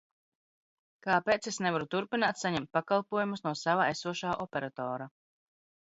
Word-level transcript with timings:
Kāpēc 1.07 1.49
es 1.51 1.61
nevaru 1.67 1.89
turpināt 1.93 2.41
saņemt 2.45 2.73
pakalpojumus 2.79 3.47
no 3.49 3.57
sava 3.63 3.89
esošā 3.95 4.37
operatora? 4.49 5.15